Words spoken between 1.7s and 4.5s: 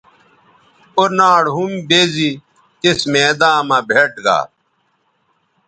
بیزی تس میداں مہ بھیٹ گا